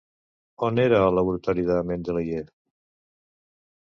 [0.67, 2.47] On era el laboratori de Mendeléiev?